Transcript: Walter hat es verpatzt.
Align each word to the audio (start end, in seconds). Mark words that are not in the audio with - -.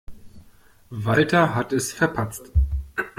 Walter 0.89 1.53
hat 1.53 1.73
es 1.73 1.93
verpatzt. 1.93 2.51